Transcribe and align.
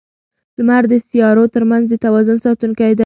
لمر 0.57 0.83
د 0.91 0.93
سیارو 1.09 1.43
ترمنځ 1.55 1.85
د 1.89 1.93
توازن 2.05 2.37
ساتونکی 2.45 2.91
دی. 2.93 2.99